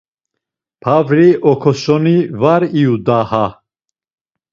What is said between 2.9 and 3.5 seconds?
daha.